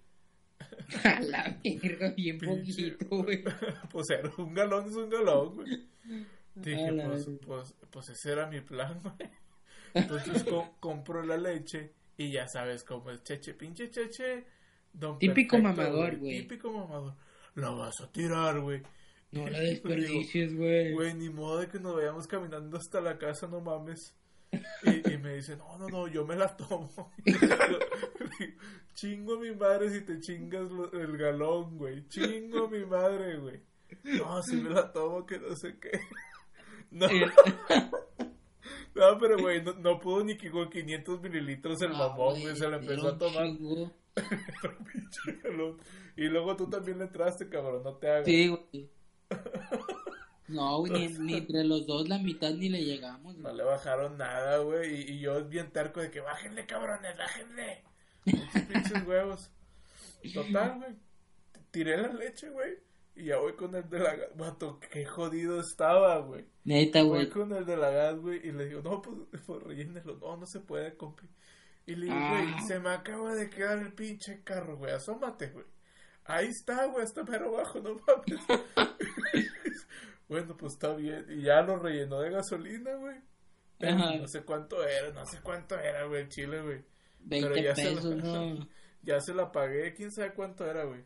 [1.03, 3.43] A la mierda, bien poquito, güey.
[3.91, 5.87] pues era un galón, es un galón, güey.
[6.55, 9.29] Dije, pues, pues, pues, ese era mi plan, güey.
[9.93, 10.45] Entonces
[10.79, 14.45] compro la leche y ya sabes cómo es Cheche, pinche Cheche.
[14.93, 16.39] Don típico mamador, güey.
[16.39, 17.15] Típico mamador.
[17.55, 18.81] La vas a tirar, güey.
[19.31, 20.93] No la desperdicies, güey.
[20.93, 24.15] Güey, ni modo de que nos vayamos caminando hasta la casa, no mames.
[24.83, 27.11] Y, y, me dice, no, no, no, yo me la tomo.
[28.93, 32.07] Chingo a mi madre si te chingas el galón, güey.
[32.07, 33.61] Chingo a mi madre, güey.
[34.03, 35.99] No, si me la tomo, que no sé qué.
[36.91, 37.07] No.
[38.95, 42.65] No, pero güey, no, pudo ni que con 500 mililitros el ah, mamón, güey, se
[42.67, 43.45] lo empezó a tomar.
[46.15, 48.25] y luego tú también le entraste, cabrón, no te hagas.
[48.25, 48.89] Sí, güey.
[50.47, 53.35] No, güey, ni, entre los dos la mitad ni le llegamos.
[53.35, 57.83] No le bajaron nada, güey, y, y, yo bien terco de que bájenle, cabrones, bájenle.
[58.23, 59.51] pinches huevos.
[60.33, 60.95] Total, güey.
[61.71, 62.77] Tiré la leche, güey.
[63.15, 64.29] Y ya voy con el de la gas.
[64.35, 66.45] Vato, qué jodido estaba, güey.
[66.65, 67.23] Neta, güey.
[67.23, 68.45] Voy con el de la gas, güey.
[68.45, 70.17] Y le digo, no, pues, pues rellénelo.
[70.17, 71.27] No, no se puede, compi.
[71.85, 72.61] Y le digo, güey, ah.
[72.67, 74.91] se me acaba de quedar el pinche carro, güey.
[74.91, 75.65] Asómate, güey.
[76.25, 78.41] Ahí está, güey, está pero abajo, no mames.
[80.27, 81.25] bueno, pues está bien.
[81.29, 83.17] Y ya lo rellenó de gasolina, güey.
[83.79, 86.83] No sé cuánto era, no sé cuánto era, güey, el chile, güey.
[87.29, 88.67] Pero ya pesos, se la,
[89.03, 91.03] ya se la pagué, quién sabe cuánto era, güey.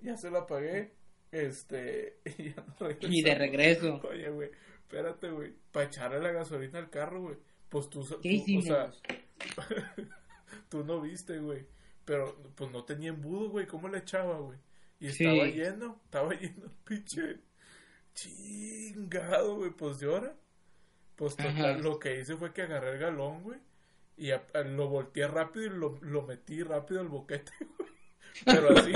[0.00, 0.94] Ya se la pagué.
[1.30, 4.00] Este, y ya no Y de regreso.
[4.08, 7.36] Oye, güey, espérate, güey, para echarle la gasolina al carro, güey.
[7.68, 8.90] Pues tú, ¿Qué tú o sea,
[10.70, 11.66] tú no viste, güey.
[12.04, 14.58] Pero, pues no tenía embudo, güey, ¿cómo le echaba, güey?
[15.00, 17.40] Y estaba lleno, estaba lleno, pinche
[18.14, 20.34] chingado, güey, pues llora.
[21.14, 23.58] Pues total, lo que hice fue que agarré el galón, güey,
[24.16, 27.90] y lo volteé rápido y lo, lo metí rápido al boquete, güey.
[28.44, 28.92] Pero así.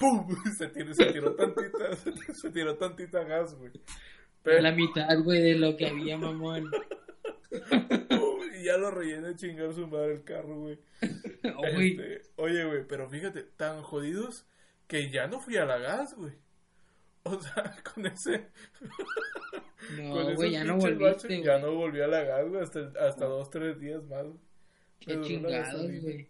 [0.00, 0.26] ¡Pum!
[0.56, 1.96] Se tiró, se tiró tantita,
[2.34, 3.70] se tiró tantita gas, güey.
[4.44, 6.70] La mitad, güey, de lo que había, mamón.
[8.58, 10.78] y ya lo rellené chingar su madre el carro, güey.
[11.02, 14.46] Este, oye, güey, pero fíjate, tan jodidos
[14.86, 16.32] que ya no fui a la gas, güey.
[17.24, 18.48] O sea, con ese.
[19.98, 23.50] No, güey, ya no volviste, Ya no volví a la gas, güey, hasta, hasta dos,
[23.50, 24.26] tres días más.
[25.00, 26.28] Qué chingados, güey.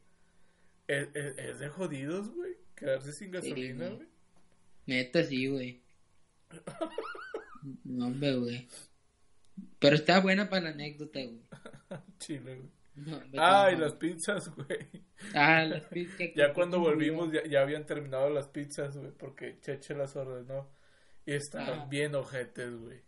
[0.88, 2.59] Es, es, es, de jodidos, güey.
[2.80, 4.08] Quedarse sin gasolina, güey.
[4.86, 5.82] Neta, sí, güey.
[7.84, 8.68] no, hombre, güey.
[9.78, 11.42] Pero está buena para la anécdota, güey.
[12.18, 12.62] Chile,
[12.96, 13.20] güey.
[13.36, 14.88] ah, y las pizzas, güey.
[15.34, 16.30] Ah, las pizzas.
[16.34, 20.72] ya cuando volvimos ya, ya, habían terminado las pizzas, güey, porque Cheche las ordenó.
[21.26, 21.86] Y estaban ah.
[21.90, 23.02] bien ojetes, güey.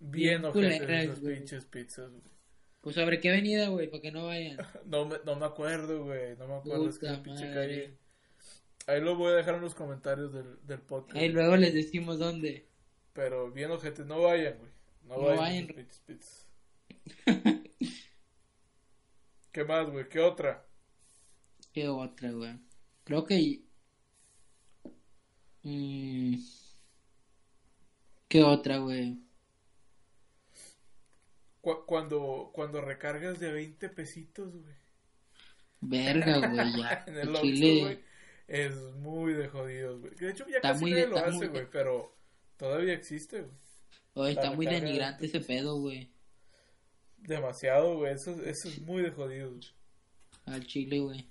[0.00, 2.34] Bien, bien ojetes esas pinches pizzas, güey.
[2.82, 4.58] Pues sobre qué avenida, güey, para que no vayan.
[4.84, 6.36] no, me, no me acuerdo, güey.
[6.36, 6.90] No me acuerdo.
[6.90, 8.03] es que pinche calle.
[8.86, 11.16] Ahí lo voy a dejar en los comentarios del, del podcast.
[11.16, 12.66] Ahí luego les decimos dónde.
[13.14, 14.70] Pero bien ojete, no vayan, güey.
[15.04, 15.68] No, no vayan.
[19.52, 20.08] ¿Qué más, güey?
[20.08, 20.66] ¿Qué otra?
[21.72, 22.58] ¿Qué otra, güey?
[23.04, 23.62] Creo que...
[25.62, 26.34] Mm,
[28.28, 29.18] ¿Qué otra, güey?
[31.86, 34.74] cuando, cuando recargas de 20 pesitos, güey.
[35.80, 37.04] Verga, güey, ya.
[37.06, 38.04] en el Chile...
[38.46, 40.14] es muy de jodidos, güey.
[40.14, 42.14] De hecho, ya está casi nadie lo hace, güey, pero
[42.56, 43.54] todavía existe, güey.
[44.14, 46.10] Oye, está muy denigrante ese pedo, güey.
[47.18, 48.12] Demasiado, güey.
[48.14, 49.74] Eso, eso es muy de jodidos.
[50.46, 51.28] Al chile, güey.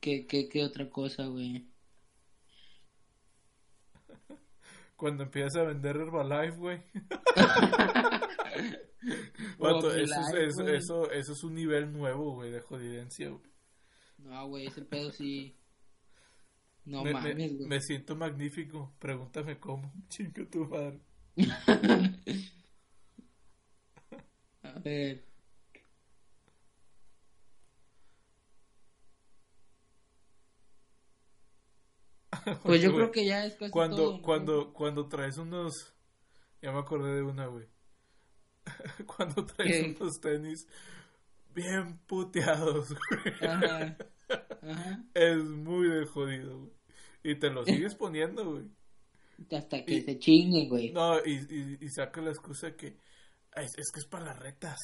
[0.00, 1.68] ¿Qué, qué, ¿Qué otra cosa, güey?
[4.96, 6.82] Cuando empiezas a vender Herbalife, güey.
[9.60, 10.10] eso, es,
[10.58, 13.51] eso, eso, es un nivel nuevo, güey, de jodidencia, güey.
[14.24, 15.56] No, güey, ese pedo sí.
[16.84, 17.68] No me, mames, güey.
[17.68, 18.92] Me, siento magnífico.
[18.98, 19.92] Pregúntame cómo.
[20.08, 21.00] Chingo tu madre.
[24.62, 25.24] a ver.
[32.64, 35.94] Pues yo creo que ya es casi cuando, todo, Cuando, cuando traes unos...
[36.60, 37.68] Ya me acordé de una, güey.
[39.06, 40.66] cuando traes unos tenis
[41.54, 43.50] bien puteados, güey.
[43.50, 43.96] Ajá.
[45.14, 46.72] Es muy de jodido, güey.
[47.24, 48.64] Y te lo sigues poniendo, güey.
[49.50, 50.92] Hasta que se chingue, güey.
[50.92, 52.88] No, y, y, saca la excusa que
[53.56, 54.78] es, es, que es para las retas.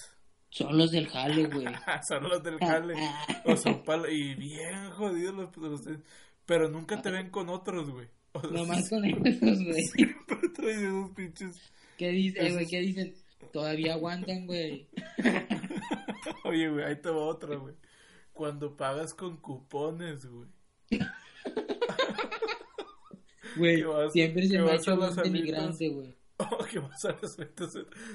[0.50, 1.66] Son los del jale, güey.
[2.08, 2.94] son los del jale.
[3.44, 5.80] o son y bien jodidos los, los,
[6.46, 8.08] Pero nunca te ven con otros, güey.
[8.50, 9.82] Nomás con esos, güey.
[9.84, 11.56] Siempre traes esos pinches.
[11.96, 12.66] ¿Qué dicen, güey?
[12.66, 13.14] ¿Qué dicen?
[13.52, 14.88] Todavía aguantan, güey.
[16.44, 17.74] Oye, güey, ahí te va otra, güey.
[18.32, 20.48] Cuando pagas con cupones, güey.
[23.56, 26.16] Güey, siempre se me ha hecho más denigrante, güey.
[26.40, 27.36] Oh, que vas a las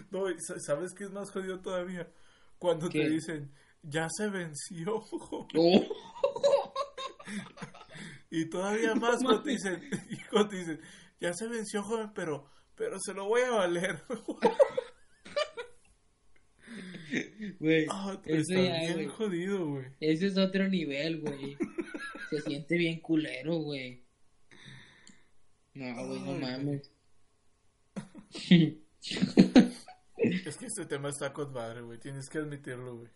[0.09, 0.23] No,
[0.65, 2.09] ¿sabes qué es más jodido todavía?
[2.57, 5.03] Cuando te dicen, ya se venció.
[5.57, 5.85] Oh.
[8.31, 10.15] y todavía más cuando te dicen, y
[10.47, 10.79] te dicen,
[11.19, 14.01] ya se venció, joven, pero, pero se lo voy a valer.
[17.63, 19.85] Güey, oh, eso ya, bien jodido, güey.
[20.01, 21.55] Ese es otro nivel, güey.
[22.29, 24.03] Se siente bien culero, güey.
[25.73, 26.91] No, güey, no mames.
[30.17, 31.97] es que este tema está con madre, güey.
[31.99, 33.09] Tienes que admitirlo, güey.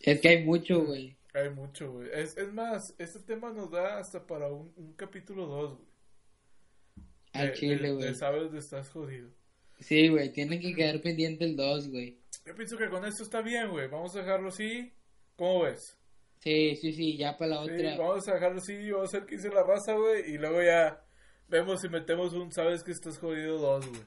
[0.00, 1.18] Es que hay mucho, güey.
[1.34, 2.08] Hay mucho, güey.
[2.14, 5.88] Es, es más, este tema nos da hasta para un, un capítulo 2, güey.
[7.34, 8.14] Al chile, güey.
[8.14, 9.28] Sabes de estás jodido.
[9.80, 10.32] Sí, güey.
[10.32, 12.23] Tiene que quedar pendiente el 2, güey.
[12.46, 13.88] Yo pienso que con esto está bien, güey.
[13.88, 14.92] Vamos a dejarlo así.
[15.36, 15.98] ¿Cómo ves?
[16.40, 17.16] Sí, sí, sí.
[17.16, 17.96] Ya para la otra.
[17.96, 18.90] vamos a dejarlo así.
[18.90, 20.30] Vamos a hacer que hice la raza, güey.
[20.30, 21.02] Y luego ya
[21.48, 24.02] vemos si metemos un, sabes que estás jodido dos, güey.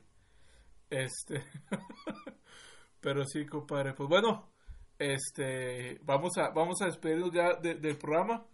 [0.89, 1.43] Este.
[3.02, 3.93] Pero sí, compadre.
[3.93, 4.52] Pues bueno,
[5.00, 5.97] este.
[6.04, 8.45] Vamos a, vamos a despedirnos ya del programa.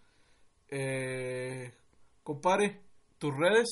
[0.70, 1.74] Eh,
[2.24, 2.80] compadre,
[3.18, 3.68] tus redes.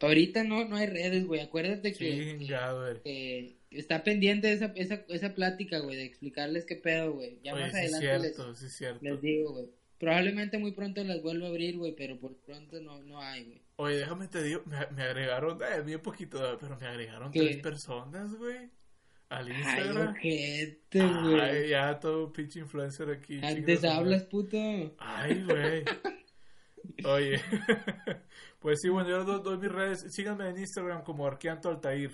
[0.00, 1.40] Ahorita no, no hay redes, güey.
[1.40, 2.36] Acuérdate que.
[2.36, 3.57] güey.
[3.70, 7.38] Está pendiente esa, esa, esa plática, güey, de explicarles qué pedo, güey.
[7.42, 8.34] Ya más adelante
[9.00, 9.66] les digo, güey.
[9.98, 13.62] Probablemente muy pronto las vuelvo a abrir, güey, pero por pronto no, no hay, güey.
[13.76, 18.34] Oye, déjame te digo, me, me agregaron, eh, bien poquito, pero me agregaron tres personas,
[18.34, 18.70] güey.
[19.28, 20.14] Al Instagram.
[20.22, 21.40] Ay, güey.
[21.40, 23.40] Ay, ya todo pinche influencer aquí.
[23.42, 24.56] Antes hablas, puto.
[24.98, 25.84] Ay, güey.
[27.04, 27.40] Oye.
[28.60, 30.06] pues sí, bueno, yo doy, doy, mis redes.
[30.14, 32.10] Síganme en Instagram como Arqueanto Altair.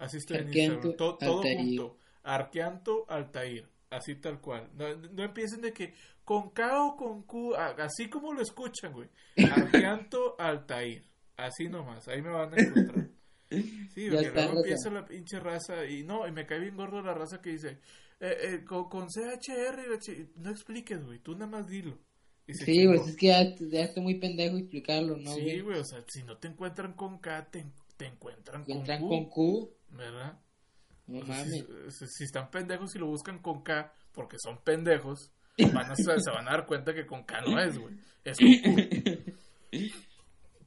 [0.00, 0.96] Así estoy en Instagram.
[0.96, 1.98] todo junto.
[2.22, 3.68] Arqueanto Altair.
[3.90, 4.68] Así tal cual.
[4.74, 9.08] No, no empiecen de que con K o con Q, así como lo escuchan, güey.
[9.50, 11.04] Arqueanto Altair.
[11.36, 13.08] Así nomás, ahí me van a encontrar.
[13.50, 17.14] Sí, porque luego empieza la pinche raza y no, y me cae bien gordo la
[17.14, 17.78] raza que dice,
[18.20, 19.98] eh, eh, con, con, CHR,
[20.36, 21.98] no expliques, güey, tú nada más dilo.
[22.46, 25.34] Sí, güey, es que ya, ya está muy pendejo explicarlo, ¿no?
[25.34, 29.24] Sí, güey, o sea, si no te encuentran con K, te, te encuentran, encuentran con,
[29.30, 29.70] Q.
[29.90, 30.38] ¿Verdad?
[31.06, 31.66] No mames.
[31.88, 35.32] Si, si, están pendejos y lo buscan con K, porque son pendejos,
[35.74, 37.94] van a, se van a dar cuenta que con K no es, güey.
[38.24, 38.38] Es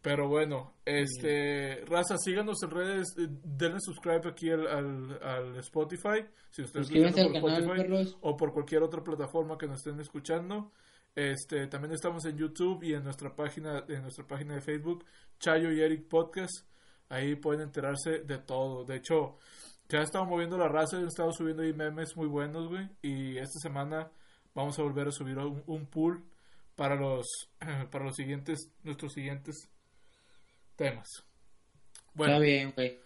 [0.02, 6.64] Pero bueno, este, raza, síganos en redes, eh, denle subscribe aquí al, al, Spotify, si
[6.64, 10.74] ustedes están por Spotify o por cualquier otra plataforma que nos estén escuchando.
[11.16, 15.06] Este, también estamos en YouTube y en nuestra página, en nuestra página de Facebook,
[15.40, 16.66] Chayo y Eric Podcast.
[17.10, 18.86] Ahí pueden enterarse de todo.
[18.86, 19.38] De hecho,
[19.90, 22.90] ya estamos moviendo la raza, he estado subiendo ahí memes muy buenos, güey.
[23.02, 24.12] Y esta semana
[24.56, 26.24] vamos a volver a subir un, pool
[26.76, 27.26] para los
[27.92, 29.70] para los siguientes nuestros siguientes
[30.76, 31.08] temas.
[32.14, 33.00] Bueno, Está bien, güey.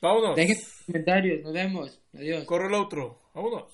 [0.00, 0.36] Vámonos.
[0.36, 0.56] Dejen
[0.86, 2.00] comentarios, nos vemos.
[2.14, 2.44] Adiós.
[2.44, 3.18] Corre el otro.
[3.34, 3.72] Vámonos.